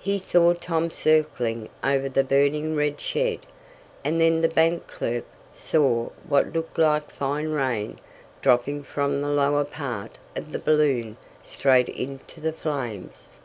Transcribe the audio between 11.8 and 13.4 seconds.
into the flames.